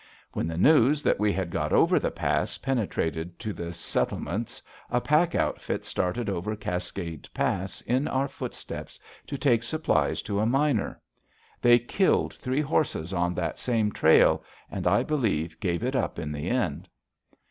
[0.33, 4.99] When the news that we had got over the pass penetrated to the settlements, a
[4.99, 10.99] pack outfit started over Cascade Pass in our footsteps to take supplies to a miner.
[11.61, 16.31] They killed three horses on that same trail, and I believe gave it up in
[16.31, 16.89] the end.